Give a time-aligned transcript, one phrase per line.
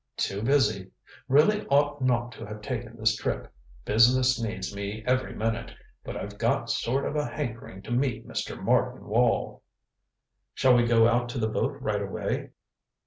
[0.17, 0.89] Too busy.
[1.27, 3.53] Really ought not to have taken this trip
[3.85, 8.59] business needs me every minute but I've got sort of a hankering to meet Mr.
[8.59, 9.61] Martin Wall."
[10.55, 12.49] "Shall we go out to the boat right away?"